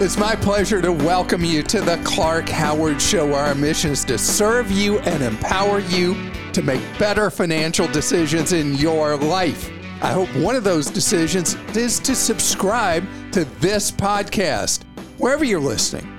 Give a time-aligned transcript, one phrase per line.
[0.00, 3.32] It's my pleasure to welcome you to the Clark Howard Show.
[3.32, 8.74] Our mission is to serve you and empower you to make better financial decisions in
[8.74, 9.70] your life.
[10.02, 14.82] I hope one of those decisions is to subscribe to this podcast,
[15.18, 16.10] wherever you're listening.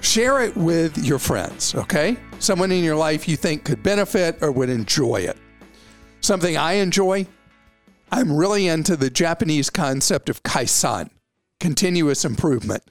[0.00, 2.16] Share it with your friends, okay?
[2.38, 5.36] Someone in your life you think could benefit or would enjoy it.
[6.20, 7.26] Something I enjoy,
[8.12, 11.10] I'm really into the Japanese concept of kaizen,
[11.58, 12.84] continuous improvement.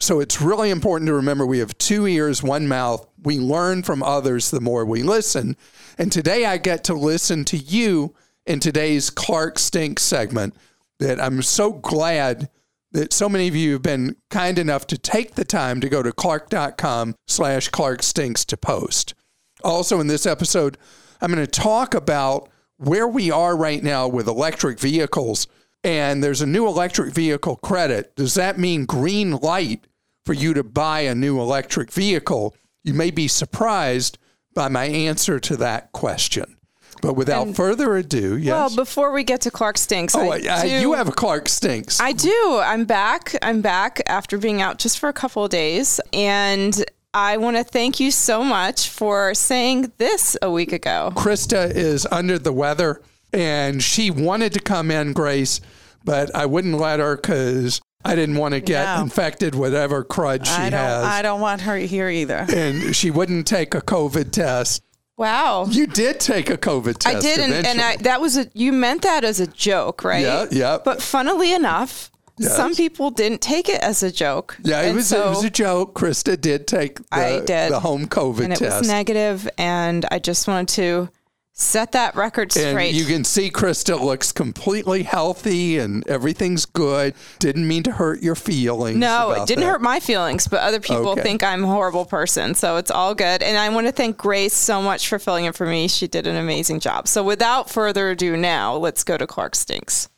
[0.00, 3.06] So it's really important to remember we have two ears, one mouth.
[3.22, 5.56] We learn from others the more we listen.
[5.98, 8.14] And today I get to listen to you
[8.46, 10.54] in today's Clark Stinks segment
[11.00, 12.48] that I'm so glad
[12.92, 16.02] that so many of you have been kind enough to take the time to go
[16.02, 19.14] to clark.com slash clark stinks to post.
[19.62, 20.78] Also in this episode,
[21.20, 22.48] I'm going to talk about
[22.78, 25.46] where we are right now with electric vehicles.
[25.84, 28.16] And there's a new electric vehicle credit.
[28.16, 29.86] Does that mean green light
[30.30, 32.54] for you to buy a new electric vehicle?
[32.84, 34.16] You may be surprised
[34.54, 36.56] by my answer to that question.
[37.02, 38.52] But without And- further ado, yes.
[38.52, 41.48] Well, before we get to Clark Stinks, oh, I uh, do, you have a Clark
[41.48, 42.00] Stinks.
[42.00, 42.60] I do.
[42.62, 43.34] I'm back.
[43.42, 46.00] I'm back after being out just for a couple of days.
[46.12, 46.80] And
[47.12, 51.10] I want to thank you so much for saying this a week ago.
[51.16, 55.60] Christa is under the weather and she wanted to come in, Grace,
[56.04, 59.02] but I wouldn't let her because I didn't want to get No.
[59.02, 61.04] infected, whatever crud she I has.
[61.04, 62.46] I don't want her here either.
[62.54, 64.82] and she wouldn't take a COVID test.
[65.18, 65.66] Wow.
[65.68, 67.14] You did take a COVID test.
[67.16, 70.22] I did, and, and I, that was a you meant that as a joke, right?
[70.22, 70.78] Yeah, yeah.
[70.82, 72.56] But funnily enough, Yes.
[72.56, 74.56] some people didn't take it as a joke.
[74.62, 75.94] yeah, it was, it was a joke.
[75.94, 77.70] Christa did take the, I did.
[77.70, 78.44] the home COVID test.
[78.44, 78.78] and it test.
[78.78, 81.10] was negative, and I just wanted to
[81.52, 82.94] set that record and straight.
[82.94, 87.14] you can see Christa looks completely healthy and everything's good.
[87.38, 88.96] Didn't mean to hurt your feelings.
[88.96, 89.70] No, it didn't that.
[89.70, 91.22] hurt my feelings, but other people Okay.
[91.22, 92.54] think I'm a horrible person.
[92.54, 93.42] So it's all good.
[93.42, 95.86] And I want to thank Grace so much for filling in for me.
[95.88, 97.06] She did an amazing job.
[97.08, 100.08] So without further ado, now let's go to Clark Stinks.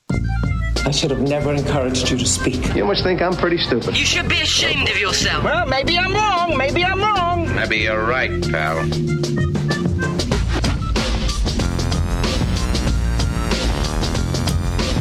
[0.84, 2.74] I should have never encouraged you to speak.
[2.74, 3.96] You must think I'm pretty stupid.
[3.96, 5.42] You should be ashamed of yourself.
[5.44, 6.56] Well, maybe I'm wrong.
[6.56, 7.52] Maybe I'm wrong.
[7.54, 9.51] Maybe you're right, pal.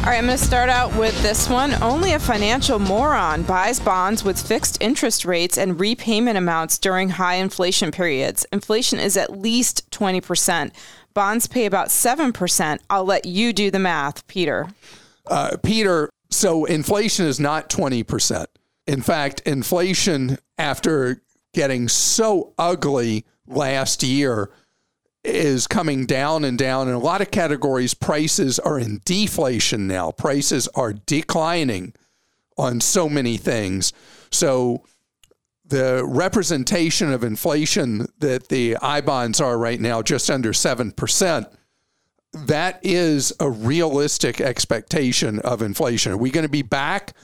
[0.02, 1.80] All right, I'm going to start out with this one.
[1.80, 7.36] Only a financial moron buys bonds with fixed interest rates and repayment amounts during high
[7.36, 8.44] inflation periods.
[8.52, 10.72] Inflation is at least 20%.
[11.14, 12.80] Bonds pay about 7%.
[12.90, 14.70] I'll let you do the math, Peter.
[15.24, 18.46] Uh, Peter, so inflation is not 20%.
[18.88, 21.22] In fact, inflation, after
[21.54, 24.50] getting so ugly last year,
[25.24, 26.88] is coming down and down.
[26.88, 30.10] In a lot of categories, prices are in deflation now.
[30.10, 31.94] Prices are declining
[32.58, 33.92] on so many things.
[34.30, 34.84] So
[35.64, 41.46] the representation of inflation that the I bonds are right now, just under 7%,
[42.34, 46.12] that is a realistic expectation of inflation.
[46.12, 47.14] Are we going to be back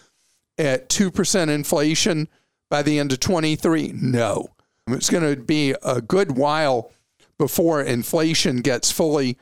[0.56, 2.28] at 2% inflation
[2.70, 3.92] by the end of 23?
[3.94, 4.48] No.
[4.86, 6.91] It's going to be a good while
[7.38, 9.38] before inflation gets fully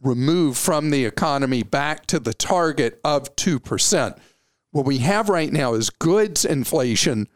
[0.00, 4.18] removed from the economy back to the target of 2%.
[4.70, 7.28] What we have right now is goods inflation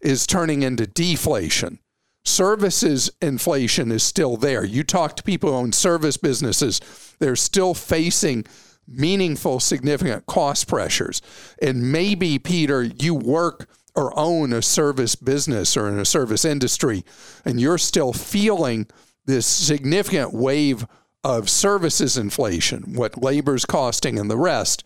[0.00, 1.78] is turning into deflation.
[2.24, 4.64] Services inflation is still there.
[4.64, 6.80] You talk to people who own service businesses,
[7.18, 8.44] they're still facing
[8.86, 11.22] meaningful, significant cost pressures.
[11.62, 17.04] And maybe, Peter, you work or own a service business or in a service industry,
[17.44, 18.86] and you're still feeling
[19.26, 20.86] this significant wave
[21.22, 24.84] of services inflation, what labor's costing and the rest.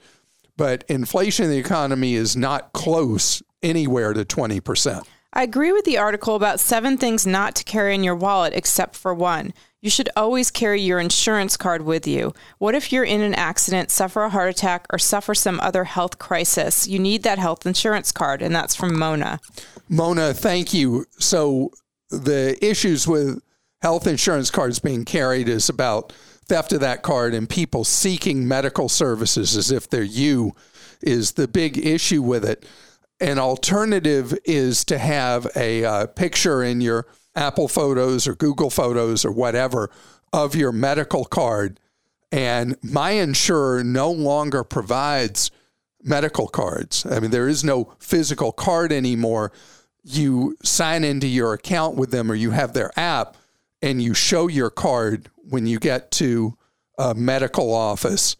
[0.56, 5.04] But inflation in the economy is not close anywhere to 20%.
[5.32, 8.94] I agree with the article about seven things not to carry in your wallet except
[8.94, 9.52] for one.
[9.82, 12.32] You should always carry your insurance card with you.
[12.58, 16.18] What if you're in an accident, suffer a heart attack, or suffer some other health
[16.18, 16.86] crisis?
[16.86, 19.40] You need that health insurance card, and that's from Mona.
[19.88, 21.04] Mona, thank you.
[21.18, 21.70] So
[22.10, 23.42] the issues with
[23.84, 26.10] health insurance cards being carried is about
[26.46, 30.54] theft of that card and people seeking medical services as if they're you
[31.02, 32.64] is the big issue with it.
[33.20, 39.22] An alternative is to have a uh, picture in your Apple Photos or Google Photos
[39.22, 39.90] or whatever
[40.32, 41.78] of your medical card.
[42.32, 45.50] And my insurer no longer provides
[46.02, 47.04] medical cards.
[47.04, 49.52] I mean, there is no physical card anymore.
[50.02, 53.36] You sign into your account with them or you have their app
[53.84, 56.56] and you show your card when you get to
[56.98, 58.34] a medical office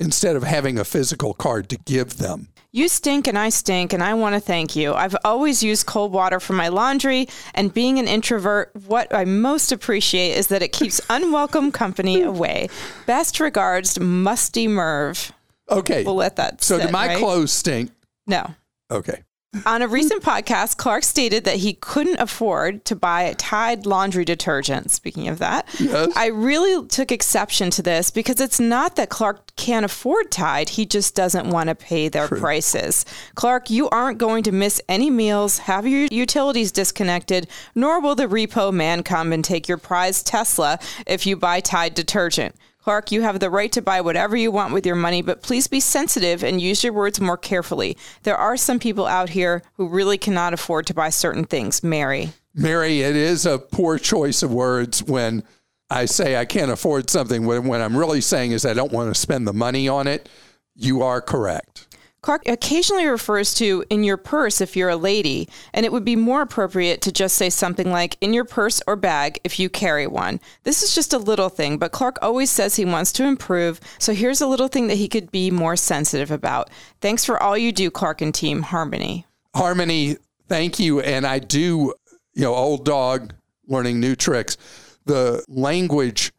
[0.00, 2.48] instead of having a physical card to give them.
[2.72, 4.92] You stink and I stink, and I want to thank you.
[4.92, 9.70] I've always used cold water for my laundry, and being an introvert, what I most
[9.70, 12.68] appreciate is that it keeps unwelcome company away.
[13.06, 15.32] Best regards, Musty Merv.
[15.70, 16.02] Okay.
[16.02, 17.18] We'll let that so sit, do my right?
[17.18, 17.92] clothes stink?
[18.26, 18.52] No.
[18.90, 19.22] Okay.
[19.64, 24.90] On a recent podcast, Clark stated that he couldn't afford to buy Tide laundry detergent.
[24.90, 26.12] Speaking of that, Yes.
[26.14, 30.84] I really took exception to this because it's not that Clark can't afford Tide, he
[30.84, 33.06] just doesn't want to pay their prices.
[33.36, 38.26] Clark, you aren't going to miss any meals, have your utilities disconnected, nor will the
[38.26, 42.54] repo man come and take your prized Tesla if you buy Tide detergent.
[42.88, 45.68] Clark, you have the right to buy whatever you want with your money, but please
[45.68, 47.98] be sensitive and use your words more carefully.
[48.22, 51.84] There are some people out here who really cannot afford to buy certain things.
[51.84, 52.32] Mary.
[52.54, 55.42] Mary, it is a poor choice of words when
[55.90, 57.44] I say I can't afford something.
[57.44, 60.26] When, when I'm really saying is I don't want to spend the money on it.
[60.74, 61.87] You are correct.
[62.28, 66.14] Clark occasionally refers to in your purse if you're a lady, and it would be
[66.14, 70.06] more appropriate to just say something like in your purse or bag if you carry
[70.06, 70.38] one.
[70.62, 74.12] This is just a little thing, but Clark always says he wants to improve, so
[74.12, 76.68] here's a little thing that he could be more sensitive about.
[77.00, 78.60] Thanks for all you do, Clark and team.
[78.60, 79.24] Harmony.
[79.56, 81.00] Harmony, thank you.
[81.00, 81.94] And I do,
[82.34, 83.32] you know, old dog
[83.68, 84.58] learning new tricks.
[85.06, 86.32] The language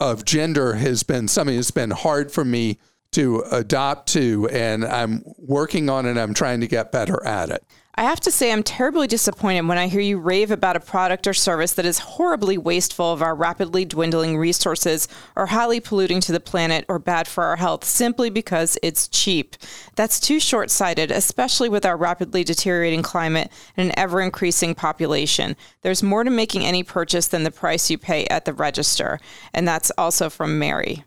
[0.00, 2.78] of gender has been something that's been hard for me
[3.12, 6.16] to adopt to, and I'm working on it.
[6.16, 7.64] I'm trying to get better at it.
[7.96, 11.26] I have to say, I'm terribly disappointed when I hear you rave about a product
[11.26, 16.32] or service that is horribly wasteful of our rapidly dwindling resources, or highly polluting to
[16.32, 19.56] the planet, or bad for our health simply because it's cheap.
[19.96, 25.56] That's too short sighted, especially with our rapidly deteriorating climate and an ever increasing population.
[25.82, 29.18] There's more to making any purchase than the price you pay at the register.
[29.52, 31.04] And that's also from Mary.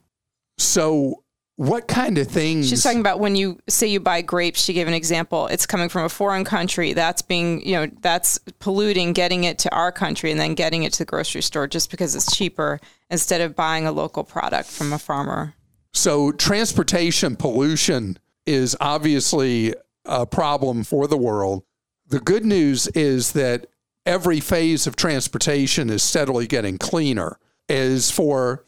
[0.59, 1.22] So,
[1.55, 2.69] what kind of things?
[2.69, 4.63] She's talking about when you say you buy grapes.
[4.63, 5.47] She gave an example.
[5.47, 6.94] It's coming from a foreign country.
[6.94, 10.94] That's being, you know, that's polluting, getting it to our country and then getting it
[10.94, 12.79] to the grocery store just because it's cheaper
[13.11, 15.53] instead of buying a local product from a farmer.
[15.94, 18.17] So, transportation pollution
[18.47, 19.75] is obviously
[20.06, 21.63] a problem for the world.
[22.07, 23.67] The good news is that
[24.06, 27.38] every phase of transportation is steadily getting cleaner.
[27.69, 28.65] As for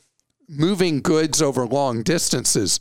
[0.47, 2.79] moving goods over long distances,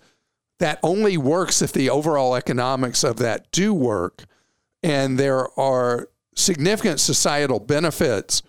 [0.59, 4.25] that only works if the overall economics of that do work.
[4.83, 8.43] And there are significant societal benefits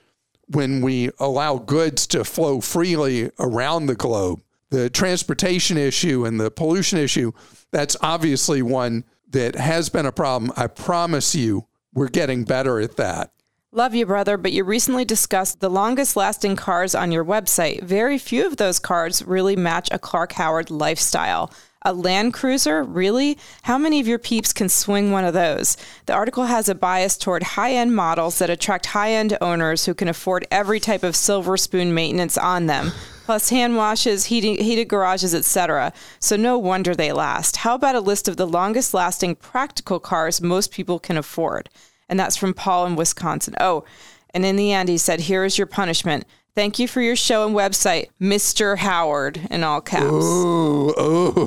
[0.48, 4.42] when we allow goods to flow freely around the globe.
[4.70, 7.32] The transportation issue and the pollution issue,
[7.72, 10.52] that's obviously one that has been a problem.
[10.56, 13.32] I promise you, we're getting better at that.
[13.76, 17.84] Love you, brother, but you recently discussed the longest lasting cars on your website.
[17.84, 21.52] Very few of those cars really match a Clark Howard lifestyle.
[21.82, 22.86] A Land Cruiser?
[22.86, 23.38] Really?
[23.64, 25.76] How many of your peeps can swing one of those?
[26.06, 29.94] The article has a bias toward high end models that attract high end owners who
[29.94, 32.94] can afford every type of silver spoon maintenance on them,
[33.26, 35.92] plus hand washes, heating, heated garages, etc.
[36.22, 37.58] So no wonder they last.
[37.58, 41.70] How about a list of the longest lasting practical cars most people can afford?
[42.10, 43.56] And that's from Paul in Wisconsin.
[43.60, 43.84] Oh,
[44.34, 46.26] and in the end, he said, Here is your punishment.
[46.56, 48.78] Thank you for your show and website, Mr.
[48.78, 50.06] Howard, in all caps.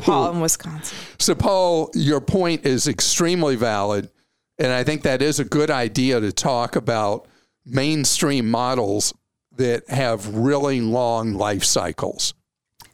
[0.05, 0.99] Paul in Wisconsin.
[1.19, 4.11] So, Paul, your point is extremely valid.
[4.59, 7.27] And I think that is a good idea to talk about
[7.65, 9.15] mainstream models
[9.57, 12.35] that have really long life cycles.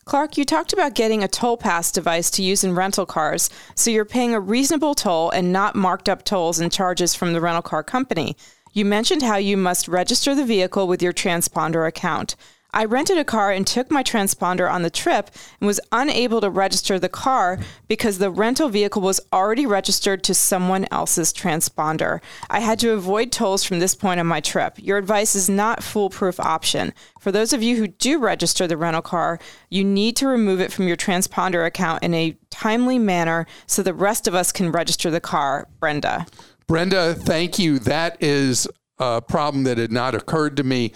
[0.05, 3.91] Clark, you talked about getting a toll pass device to use in rental cars, so
[3.91, 7.63] you're paying a reasonable toll and not marked up tolls and charges from the rental
[7.63, 8.37] car company.
[8.75, 12.37] You mentioned how you must register the vehicle with your transponder account.
[12.75, 16.51] I rented a car and took my transponder on the trip and was unable to
[16.51, 22.21] register the car because the rental vehicle was already registered to someone else's transponder.
[22.51, 24.75] I had to avoid tolls from this point on my trip.
[24.77, 26.93] Your advice is not foolproof option.
[27.21, 29.39] For those of you who do register the rental car,
[29.71, 33.95] you need to remove it from your transponder account in a timely manner so the
[33.95, 35.69] rest of us can register the car.
[35.79, 36.27] Brenda.
[36.67, 37.79] Brenda, thank you.
[37.79, 38.67] That is
[38.99, 40.93] a problem that had not occurred to me.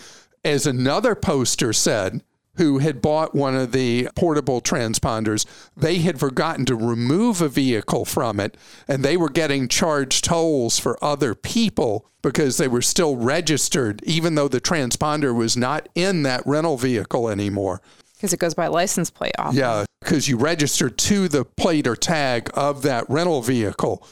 [0.49, 2.23] As another poster said,
[2.57, 5.47] who had bought one of the portable transponders.
[5.77, 8.57] They had forgotten to remove a vehicle from it,
[8.89, 14.35] and they were getting charged tolls for other people because they were still registered, even
[14.35, 17.81] though the transponder was not in that rental vehicle anymore.
[18.17, 19.55] Because it goes by license plate off.
[19.55, 24.05] Yeah, because you register to the plate or tag of that rental vehicle.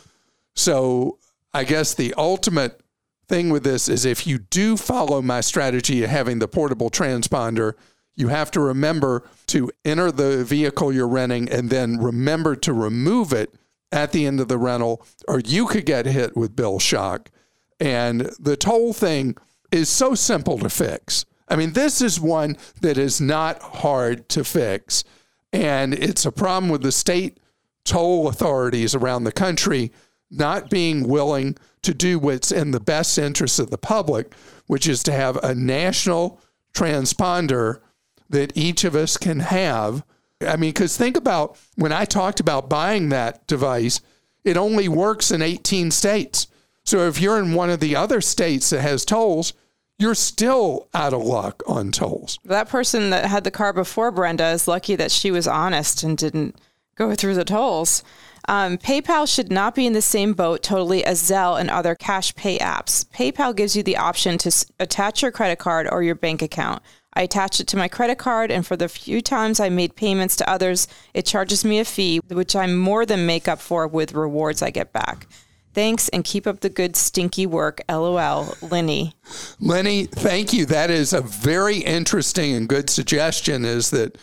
[0.55, 1.19] So
[1.53, 2.81] I guess the ultimate
[3.29, 7.75] thing with this is if you do follow my strategy of having the portable transponder,
[8.15, 13.33] you have to remember to enter the vehicle you're renting and then remember to remove
[13.33, 13.55] it
[13.93, 17.31] at the end of the rental, or you could get hit with bill shock.
[17.79, 19.37] And the toll thing
[19.71, 21.25] is so simple to fix.
[21.49, 25.05] I mean, this is one that is not hard to fix.
[25.53, 27.39] And it's a problem with the state
[27.85, 29.93] toll authorities around the country
[30.31, 34.35] not being willing to do what's in the best interest of the public,
[34.67, 36.41] which is to have a national
[36.75, 37.81] transponder
[38.29, 40.05] that each of us can have.
[40.41, 44.01] I mean, because think about when I talked about buying that device,
[44.45, 46.49] it only works in 18 states.
[46.85, 49.53] So if you're in one of the other states that has tolls,
[49.99, 52.39] you're still out of luck on tolls.
[52.45, 56.19] That person that had the car before Brenda is lucky that she was honest and
[56.19, 56.57] didn't
[56.97, 58.03] go through the tolls.
[58.49, 62.35] Um, PayPal should not be in the same boat totally as Zelle and other cash
[62.35, 63.05] pay apps.
[63.11, 66.83] PayPal gives you the option to s- attach your credit card or your bank account.
[67.15, 70.37] I attached it to my credit card, and for the few times I made payments
[70.37, 74.13] to others, it charges me a fee, which I more than make up for with
[74.13, 75.27] rewards I get back.
[75.73, 77.83] Thanks and keep up the good stinky work.
[77.89, 79.15] LOL, Lenny.
[79.61, 80.65] Lenny, thank you.
[80.67, 83.65] That is a very interesting and good suggestion.
[83.65, 84.17] Is that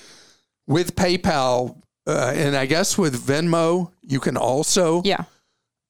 [0.65, 5.23] with PayPal uh, and I guess with Venmo, you can also Yeah.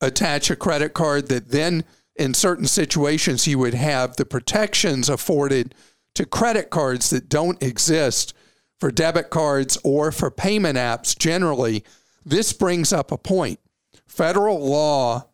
[0.02, 1.84] attach a credit card that then,
[2.16, 5.74] in certain situations, you would have the protections afforded
[6.16, 8.34] to credit cards that don't exist
[8.80, 11.84] for debit cards or for payment apps generally.
[12.26, 13.60] This brings up a point.
[14.08, 15.28] Federal law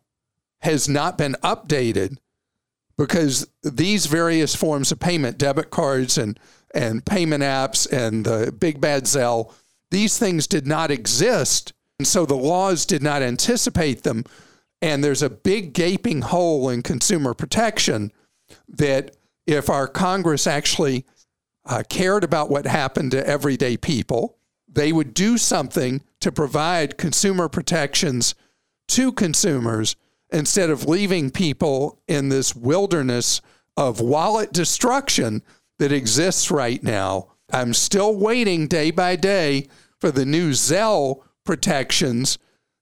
[0.62, 2.18] has not been updated
[2.98, 6.40] because these various forms of payment, debit cards and,
[6.74, 9.54] and payment apps and the big bad Zelle,
[9.92, 11.74] these things did not exist.
[11.98, 14.24] And so the laws did not anticipate them.
[14.82, 18.12] And there's a big gaping hole in consumer protection
[18.68, 19.16] that
[19.46, 21.06] if our Congress actually
[21.66, 24.38] uh, cared about what happened to everyday people,
[24.72, 28.36] they would do something to provide consumer protections
[28.88, 29.96] to consumers
[30.32, 33.42] instead of leaving people in this wilderness
[33.76, 35.42] of wallet destruction
[35.80, 37.28] that exists right now.
[37.52, 39.68] I'm still waiting day by day
[40.00, 42.38] for the new Zelle protections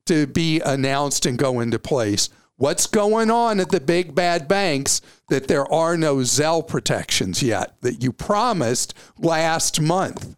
[0.08, 2.30] to be announced and go into place.
[2.58, 7.76] What's going on at the big bad banks that there are no Zelle protections yet
[7.82, 10.36] that you promised last month?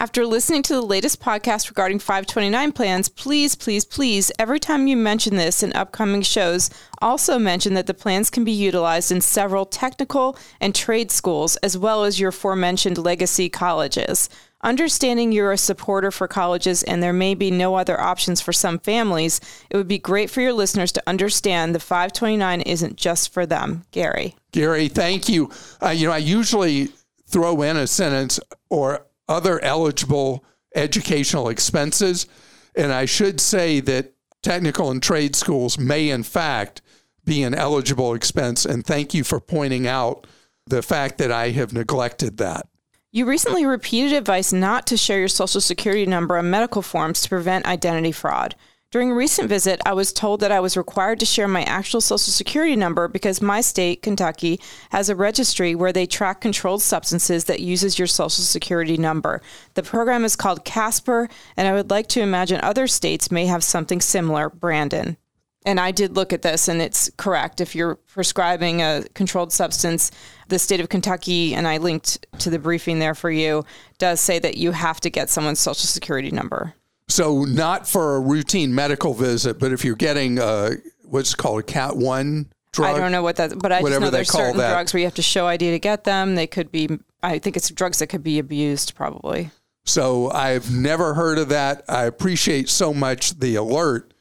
[0.00, 4.96] After listening to the latest podcast regarding 529 plans, please, please, please, every time you
[4.96, 6.70] mention this in upcoming shows,
[7.02, 11.76] also mention that the plans can be utilized in several technical and trade schools, as
[11.76, 14.28] well as your aforementioned legacy colleges.
[14.62, 18.78] Understanding you're a supporter for colleges and there may be no other options for some
[18.78, 23.46] families, it would be great for your listeners to understand the 529 isn't just for
[23.46, 23.82] them.
[23.90, 24.36] Gary.
[24.52, 25.50] Gary, thank you.
[25.82, 26.90] Uh, you know, I usually
[27.26, 28.38] throw in a sentence
[28.70, 30.44] or other eligible
[30.74, 32.26] educational expenses.
[32.74, 36.82] And I should say that technical and trade schools may, in fact,
[37.24, 38.64] be an eligible expense.
[38.64, 40.26] And thank you for pointing out
[40.66, 42.68] the fact that I have neglected that.
[43.10, 47.28] You recently repeated advice not to share your social security number on medical forms to
[47.28, 48.54] prevent identity fraud.
[48.90, 52.00] During a recent visit, I was told that I was required to share my actual
[52.00, 54.58] social security number because my state, Kentucky,
[54.92, 59.42] has a registry where they track controlled substances that uses your social security number.
[59.74, 63.62] The program is called KASPER, and I would like to imagine other states may have
[63.62, 64.48] something similar.
[64.48, 65.18] Brandon.
[65.66, 67.60] And I did look at this, and it's correct.
[67.60, 70.10] If you're prescribing a controlled substance,
[70.48, 73.66] the state of Kentucky, and I linked to the briefing there for you,
[73.98, 76.72] does say that you have to get someone's social security number.
[77.08, 80.72] So, not for a routine medical visit, but if you're getting uh,
[81.04, 82.94] what's called a Cat 1 drug.
[82.94, 84.70] I don't know what that, but I just know there's certain that.
[84.70, 86.34] drugs where you have to show ID to get them.
[86.34, 86.88] They could be,
[87.22, 89.50] I think it's drugs that could be abused, probably.
[89.84, 91.84] So I've never heard of that.
[91.88, 94.12] I appreciate so much the alert.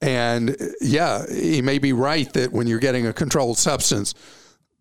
[0.00, 4.14] And yeah, he may be right that when you're getting a controlled substance,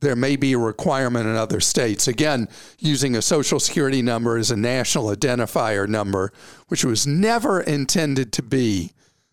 [0.06, 2.08] there may be a requirement in other states.
[2.08, 2.48] Again,
[2.80, 6.32] using a social security number as a national identifier number,
[6.68, 8.92] which was never intended to be.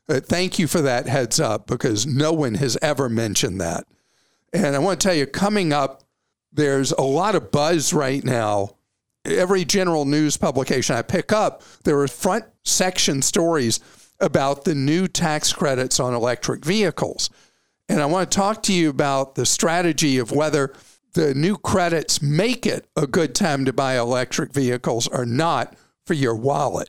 [0.08, 3.84] Uh, thank you for that heads up because no one has ever mentioned that.
[4.52, 6.02] And I want to tell you, coming up,
[6.52, 8.76] there's a lot of buzz right now
[9.24, 13.80] every general news publication I pick up, there are front section stories
[14.20, 17.30] about the new tax credits on electric vehicles.
[17.92, 20.72] And I want to talk to you about the strategy of whether
[21.12, 26.14] the new credits make it a good time to buy electric vehicles or not for
[26.14, 26.88] your wallet.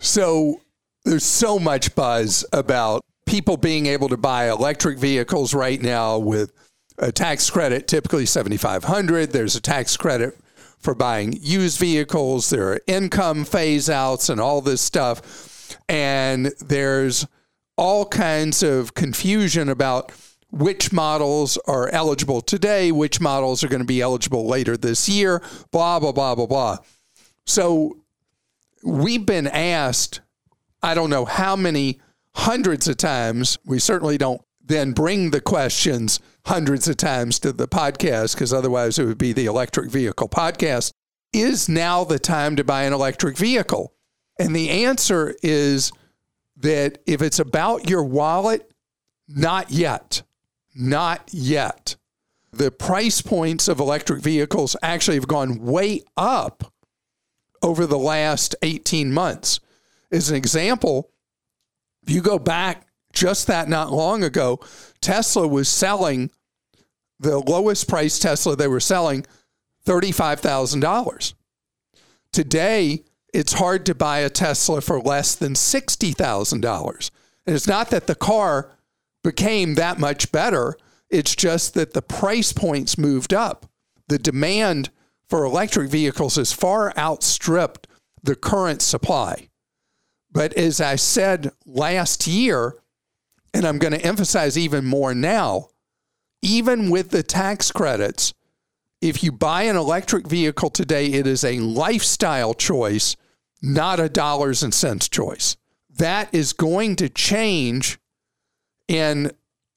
[0.00, 0.62] So
[1.04, 6.52] there's so much buzz about people being able to buy electric vehicles right now with
[6.98, 10.36] a tax credit, typically 7500 There's a tax credit
[10.78, 12.48] for buying used vehicles.
[12.50, 15.76] There are income phase outs and all this stuff.
[15.88, 17.26] And there's
[17.76, 20.12] all kinds of confusion about
[20.50, 25.42] which models are eligible today, which models are going to be eligible later this year,
[25.70, 26.78] blah, blah, blah, blah, blah.
[27.46, 27.99] So
[28.82, 30.20] we've been asked,
[30.82, 32.00] I don't know how many
[32.34, 33.58] hundreds of times.
[33.64, 38.98] We certainly don't then bring the questions hundreds of times to the podcast because otherwise
[38.98, 40.92] it would be the electric vehicle podcast.
[41.32, 43.92] Is now the time to buy an electric vehicle?
[44.38, 45.92] And the answer is
[46.56, 48.72] that if it's about your wallet,
[49.28, 50.22] not yet.
[50.74, 51.96] Not yet.
[52.52, 56.72] The price points of electric vehicles actually have gone way up
[57.62, 59.60] over the last 18 months.
[60.10, 61.10] As an example,
[62.02, 64.60] if you go back just that not long ago,
[65.00, 66.30] Tesla was selling
[67.18, 69.26] the lowest price Tesla they were selling
[69.86, 71.34] $35,000.
[72.32, 77.10] Today, it's hard to buy a Tesla for less than $60,000.
[77.46, 78.72] And it's not that the car
[79.22, 80.76] became that much better,
[81.10, 83.66] it's just that the price points moved up.
[84.08, 84.90] The demand
[85.30, 87.86] for electric vehicles has far outstripped
[88.22, 89.48] the current supply.
[90.32, 92.74] But as I said last year,
[93.54, 95.68] and I'm going to emphasize even more now,
[96.42, 98.34] even with the tax credits,
[99.00, 103.16] if you buy an electric vehicle today, it is a lifestyle choice,
[103.62, 105.56] not a dollars and cents choice.
[105.88, 107.98] That is going to change
[108.88, 109.30] in,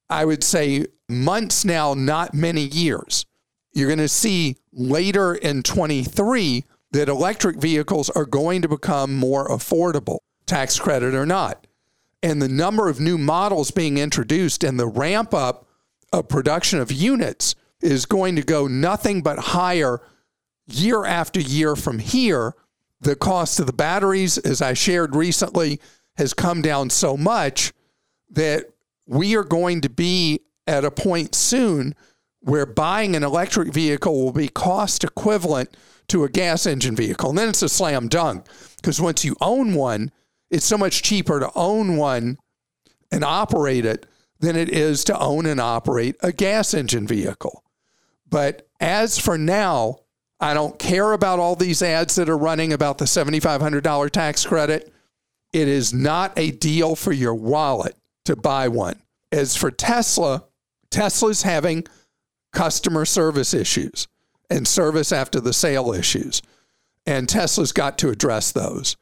[0.09, 3.25] I would say, months now, not many years
[3.73, 9.47] you're going to see later in 23 that electric vehicles are going to become more
[9.47, 11.65] affordable, tax credit or not.
[12.21, 15.67] And the number of new models being introduced and the ramp up
[16.11, 20.01] of production of units is going to go nothing but higher
[20.67, 22.53] year after year from here.
[23.01, 25.81] The cost of the batteries, as I shared recently,
[26.15, 27.73] has come down so much
[28.29, 28.69] that
[29.05, 31.95] we are going to be at a point soon
[32.43, 35.75] where buying an electric vehicle will be cost equivalent
[36.09, 37.29] to a gas engine vehicle.
[37.29, 38.45] And then it's a slam dunk
[38.77, 40.11] because once you own one,
[40.49, 42.37] it's so much cheaper to own one
[43.11, 44.05] and operate it
[44.39, 47.63] than it is to own and operate a gas engine vehicle.
[48.29, 49.99] But as for now,
[50.39, 54.93] I don't care about all these ads that are running about the $7,500 tax credit.
[55.53, 59.01] It is not a deal for your wallet to buy one.
[59.31, 60.43] As for Tesla,
[60.89, 61.85] Tesla's having
[62.53, 64.07] customer service issues
[64.49, 66.41] and service after the sale issues.
[67.05, 68.95] And Tesla's got to address those.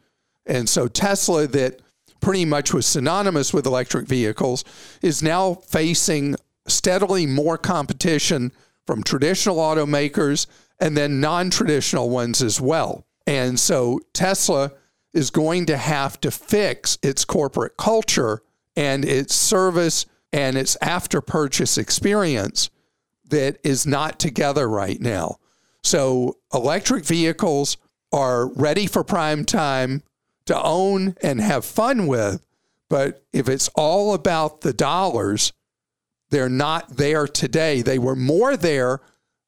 [0.46, 1.82] And so Tesla, that
[2.20, 4.64] pretty much was synonymous with electric vehicles,
[5.02, 6.36] is now facing
[6.68, 8.52] steadily more competition
[8.88, 10.48] from traditional automakers
[10.80, 13.06] and then non traditional ones as well.
[13.28, 14.72] And so Tesla
[15.14, 18.42] is going to have to fix its corporate culture
[18.76, 22.70] and its service and its after purchase experience
[23.32, 25.38] that is not together right now.
[25.84, 27.78] So electric vehicles
[28.13, 30.04] are ready for prime time
[30.46, 32.46] to own and have fun with.
[32.89, 35.54] But if it's all about the dollars,
[36.30, 37.82] they're not there today.
[37.82, 39.00] They were more there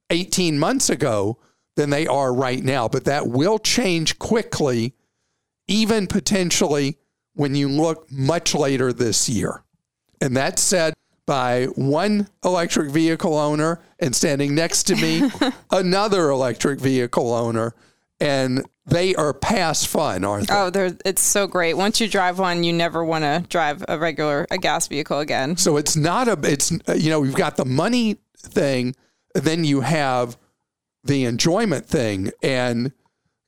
[0.09, 1.37] 18 months ago
[1.75, 2.87] than they are right now.
[2.87, 4.93] But that will change quickly,
[5.67, 6.97] even potentially
[7.33, 9.63] when you look much later this year.
[10.21, 10.93] And that said,
[11.25, 15.29] by one electric vehicle owner and standing next to me,
[15.71, 17.73] another electric vehicle owner.
[18.19, 20.53] And they are past fun, aren't they?
[20.55, 21.75] Oh, they're, it's so great.
[21.75, 25.57] Once you drive one, you never want to drive a regular a gas vehicle again.
[25.57, 28.95] So it's not a, it's, you know, we've got the money thing,
[29.33, 30.37] then you have
[31.03, 32.31] the enjoyment thing.
[32.41, 32.91] And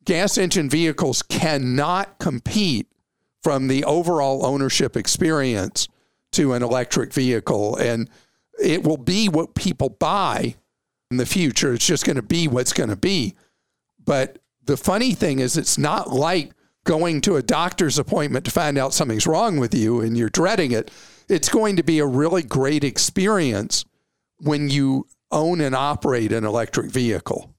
[0.06, 2.88] gas engine vehicles cannot compete
[3.44, 5.88] from the overall ownership experience
[6.36, 7.76] to an electric vehicle.
[7.76, 8.10] And
[8.62, 10.56] it will be what people buy
[11.12, 11.74] in the future.
[11.74, 13.36] It's just going to be what's going to be.
[14.04, 16.52] But the funny thing is, it's not like
[16.84, 20.72] going to a doctor's appointment to find out something's wrong with you and you're dreading
[20.72, 20.92] it.
[21.28, 23.86] It's going to be a really great experience
[24.38, 27.55] when you own and operate an electric vehicle.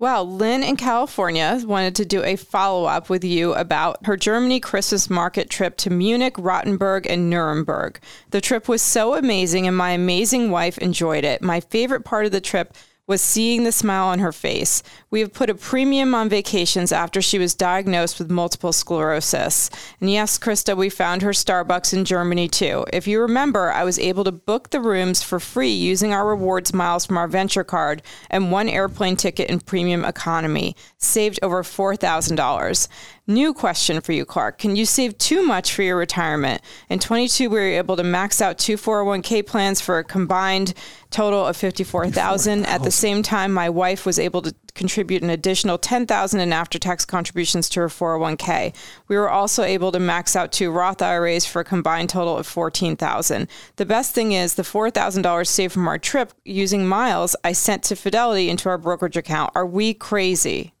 [0.00, 4.60] Well, Lynn in California wanted to do a follow up with you about her Germany
[4.60, 7.98] Christmas market trip to Munich, Rothenburg, and Nuremberg.
[8.30, 11.42] The trip was so amazing, and my amazing wife enjoyed it.
[11.42, 12.76] My favorite part of the trip
[13.08, 14.82] was seeing the smile on her face.
[15.10, 19.70] We have put a premium on vacations after she was diagnosed with multiple sclerosis.
[20.00, 22.84] And yes, Christa, we found her Starbucks in Germany too.
[22.92, 26.74] If you remember, I was able to book the rooms for free using our rewards
[26.74, 30.76] miles from our venture card and one airplane ticket in premium economy.
[30.98, 32.88] Saved over $4,000.
[33.30, 34.56] New question for you, Clark.
[34.56, 36.62] Can you save too much for your retirement?
[36.88, 40.72] In 22, we were able to max out two 401k plans for a combined
[41.10, 42.64] total of 54,000.
[42.64, 47.04] At the same time, my wife was able to contribute an additional 10,000 in after-tax
[47.04, 48.74] contributions to her 401k.
[49.08, 52.46] We were also able to max out two Roth IRAs for a combined total of
[52.46, 53.46] 14,000.
[53.76, 57.94] The best thing is the $4,000 saved from our trip using miles I sent to
[57.94, 59.52] Fidelity into our brokerage account.
[59.54, 60.72] Are we crazy?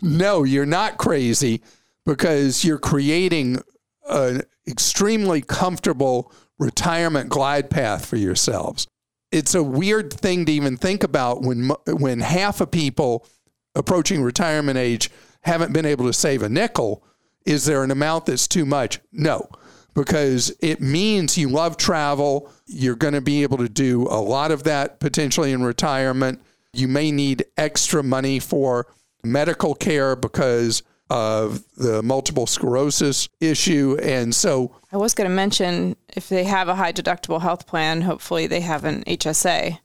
[0.00, 1.60] No, you're not crazy
[2.08, 3.60] because you're creating
[4.08, 8.86] an extremely comfortable retirement glide path for yourselves.
[9.30, 13.26] It's a weird thing to even think about when when half of people
[13.74, 15.10] approaching retirement age
[15.42, 17.04] haven't been able to save a nickel.
[17.44, 19.00] Is there an amount that's too much?
[19.12, 19.46] No,
[19.94, 22.50] because it means you love travel.
[22.64, 26.40] You're going to be able to do a lot of that potentially in retirement.
[26.72, 28.86] You may need extra money for
[29.22, 33.96] medical care because of the multiple sclerosis issue.
[34.02, 38.02] And so I was going to mention if they have a high deductible health plan,
[38.02, 39.78] hopefully they have an HSA.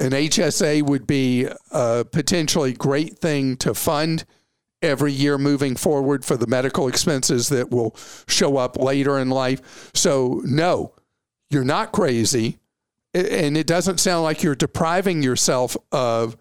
[0.00, 4.24] An HSA would be a potentially great thing to fund
[4.80, 7.94] every year moving forward for the medical expenses that will
[8.26, 9.90] show up later in life.
[9.94, 10.94] So, no,
[11.50, 12.58] you're not crazy.
[13.14, 16.36] And it doesn't sound like you're depriving yourself of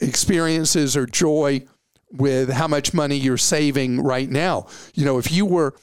[0.00, 1.66] experiences or joy
[2.12, 4.66] with how much money you're saving right now.
[4.94, 5.74] You know, if you were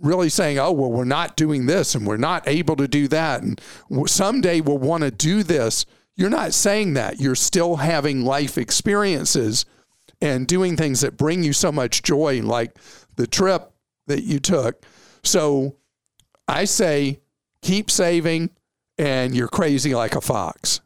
[0.00, 3.42] really saying, oh, well, we're not doing this and we're not able to do that,
[3.42, 3.60] and
[4.06, 5.86] someday we'll want to do this,
[6.16, 7.20] you're not saying that.
[7.20, 9.66] You're still having life experiences
[10.20, 12.76] and doing things that bring you so much joy, like
[13.16, 13.70] the trip
[14.06, 14.84] that you took.
[15.22, 15.76] So
[16.48, 17.20] I say,
[17.60, 18.50] keep saving,
[18.96, 20.80] and you're crazy like a fox.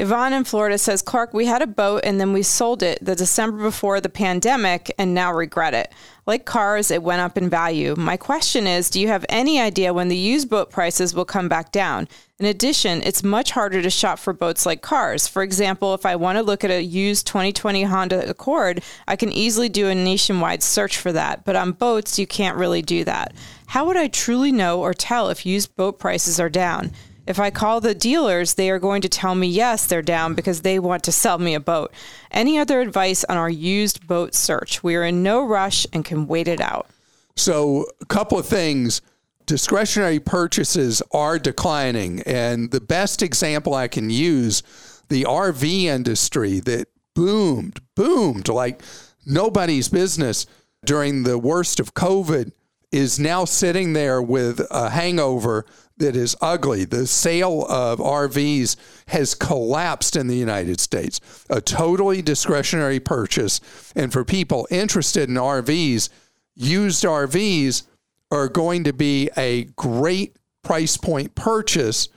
[0.00, 3.14] Yvonne in Florida says, Clark, we had a boat and then we sold it the
[3.14, 5.92] December before the pandemic and now regret it.
[6.24, 7.94] Like cars, it went up in value.
[7.96, 11.50] My question is Do you have any idea when the used boat prices will come
[11.50, 12.08] back down?
[12.38, 15.28] In addition, it's much harder to shop for boats like cars.
[15.28, 19.30] For example, if I want to look at a used 2020 Honda Accord, I can
[19.30, 21.44] easily do a nationwide search for that.
[21.44, 23.34] But on boats, you can't really do that.
[23.66, 26.92] How would I truly know or tell if used boat prices are down?
[27.30, 30.62] If I call the dealers, they are going to tell me yes, they're down because
[30.62, 31.92] they want to sell me a boat.
[32.32, 34.82] Any other advice on our used boat search?
[34.82, 36.88] We are in no rush and can wait it out.
[37.36, 39.00] So, a couple of things.
[39.46, 42.20] Discretionary purchases are declining.
[42.22, 44.64] And the best example I can use
[45.08, 48.82] the RV industry that boomed, boomed like
[49.24, 50.46] nobody's business
[50.84, 52.50] during the worst of COVID
[52.92, 55.64] is now sitting there with a hangover
[55.98, 56.84] that is ugly.
[56.84, 58.76] The sale of RVs
[59.08, 63.60] has collapsed in the United States, a totally discretionary purchase.
[63.94, 66.08] And for people interested in RVs,
[66.56, 67.84] used RVs
[68.30, 72.08] are going to be a great price point purchase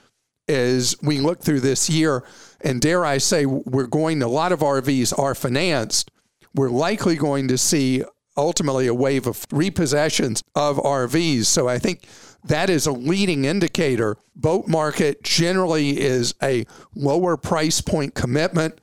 [0.47, 2.23] as we look through this year.
[2.61, 6.11] And dare I say, we're going, a lot of RVs are financed.
[6.55, 8.03] We're likely going to see
[8.35, 11.45] ultimately a wave of repossessions of RVs.
[11.45, 12.07] So I think
[12.43, 14.17] that is a leading indicator.
[14.35, 16.65] Boat market generally is a
[16.95, 18.79] lower price point commitment.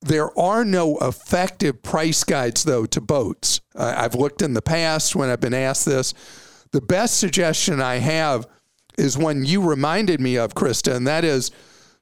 [0.00, 3.60] There are no effective price guides, though, to boats.
[3.74, 6.12] Uh, I've looked in the past when I've been asked this.
[6.72, 8.46] The best suggestion I have
[8.98, 11.50] is one you reminded me of, Christa, and that is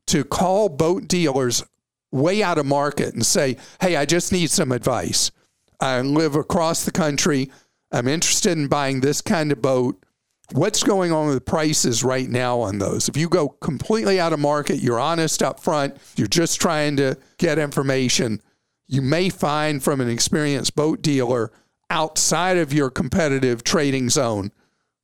[0.06, 1.62] to call boat dealers
[2.10, 5.30] way out of market and say, hey, I just need some advice.
[5.80, 7.50] I live across the country.
[7.92, 10.04] I'm interested in buying this kind of boat
[10.52, 13.08] what's going on with the prices right now on those.
[13.08, 17.16] If you go completely out of market, you're honest up front, you're just trying to
[17.38, 18.42] get information,
[18.88, 21.52] you may find from an experienced boat dealer
[21.88, 24.52] outside of your competitive trading zone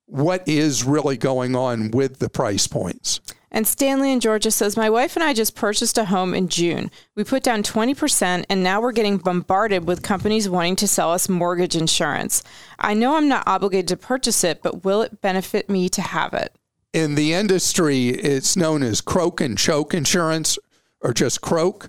[0.06, 3.20] what is really going on with the price points.
[3.50, 6.90] And Stanley in Georgia says, My wife and I just purchased a home in June.
[7.14, 11.28] We put down 20%, and now we're getting bombarded with companies wanting to sell us
[11.28, 12.42] mortgage insurance.
[12.78, 16.34] I know I'm not obligated to purchase it, but will it benefit me to have
[16.34, 16.54] it?
[16.92, 20.58] In the industry, it's known as croak and choke insurance,
[21.00, 21.88] or just croak.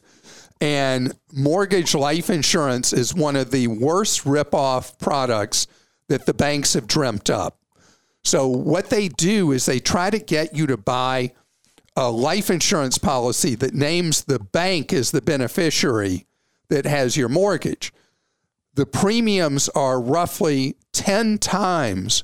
[0.60, 5.67] And mortgage life insurance is one of the worst ripoff products
[6.08, 7.60] that the banks have dreamt up.
[8.24, 11.34] So, what they do is they try to get you to buy
[11.98, 16.28] a life insurance policy that names the bank as the beneficiary
[16.70, 17.92] that has your mortgage.
[18.76, 22.24] The premiums are roughly 10 times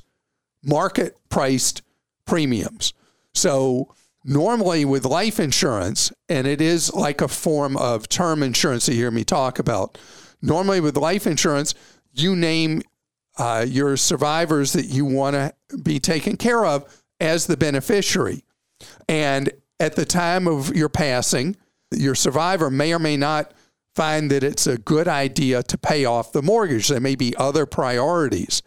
[0.62, 1.82] market priced
[2.24, 2.94] premiums.
[3.34, 3.92] So,
[4.24, 9.10] normally with life insurance, and it is like a form of term insurance you hear
[9.10, 9.98] me talk about.
[10.40, 11.74] Normally with life insurance,
[12.12, 12.82] you name
[13.38, 18.44] uh, your survivors that you want to be taken care of as the beneficiary.
[19.08, 21.56] And at the time of your passing,
[21.90, 23.52] your survivor may or may not
[23.94, 26.88] find that it's a good idea to pay off the mortgage.
[26.88, 28.62] There may be other priorities.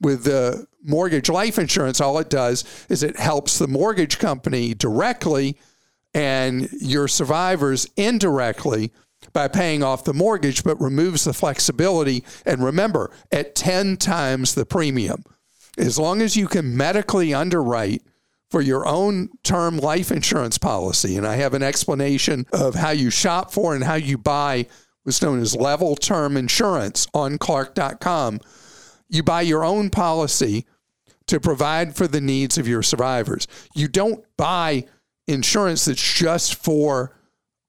[0.00, 5.56] With the mortgage life insurance, all it does is it helps the mortgage company directly
[6.12, 8.92] and your survivors indirectly
[9.32, 12.24] by paying off the mortgage, but removes the flexibility.
[12.44, 15.24] And remember, at 10 times the premium,
[15.76, 18.02] as long as you can medically underwrite
[18.54, 23.10] for your own term life insurance policy, and I have an explanation of how you
[23.10, 24.66] shop for and how you buy
[25.02, 28.38] what's known as level term insurance on Clark.com
[29.08, 30.66] you buy your own policy
[31.26, 33.46] to provide for the needs of your survivors.
[33.74, 34.84] You don't buy
[35.26, 37.16] insurance that's just for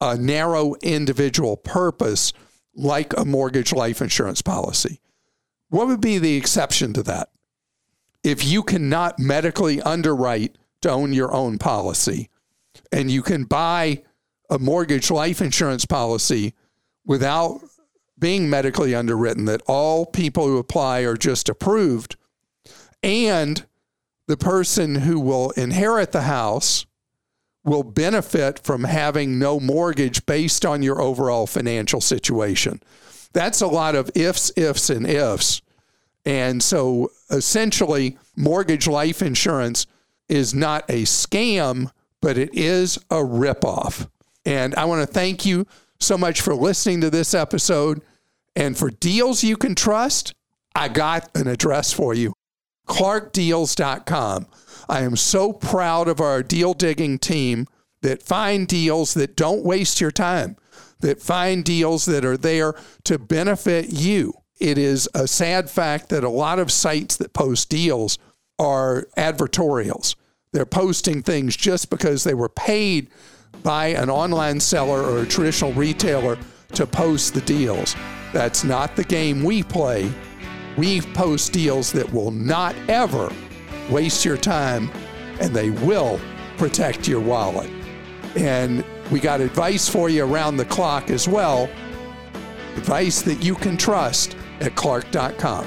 [0.02, 2.32] a narrow individual purpose
[2.76, 5.00] like a mortgage life insurance policy.
[5.69, 7.30] What would be the exception to that?
[8.24, 12.30] If you cannot medically underwrite own your own policy
[12.91, 14.02] and you can buy
[14.50, 16.54] a mortgage life insurance policy
[17.06, 17.60] without
[18.17, 22.15] being medically underwritten, that all people who apply are just approved,
[23.04, 23.65] and
[24.28, 26.86] the person who will inherit the house
[27.63, 32.82] will benefit from having no mortgage based on your overall financial situation.
[33.34, 35.62] That's a lot of ifs, ifs, and ifs.
[36.26, 39.86] And so essentially, mortgage life insurance
[40.29, 44.07] is not a scam, but it is a ripoff.
[44.45, 45.65] And I want to thank you
[45.99, 48.01] so much for listening to this episode.
[48.55, 50.33] And for deals you can trust,
[50.75, 52.33] I got an address for you
[52.88, 54.47] clarkdeals.com.
[54.88, 57.67] I am so proud of our deal digging team
[58.01, 60.57] that find deals that don't waste your time,
[60.99, 64.33] that find deals that are there to benefit you.
[64.59, 68.17] It is a sad fact that a lot of sites that post deals
[68.59, 70.15] are advertorials.
[70.51, 73.09] They're posting things just because they were paid
[73.63, 76.37] by an online seller or a traditional retailer
[76.73, 77.95] to post the deals.
[78.31, 80.11] That's not the game we play.
[80.77, 83.31] We post deals that will not ever
[83.89, 84.89] waste your time
[85.39, 86.19] and they will
[86.57, 87.69] protect your wallet.
[88.35, 91.69] And we got advice for you around the clock as well.
[92.75, 95.65] Advice that you can trust at clark.com.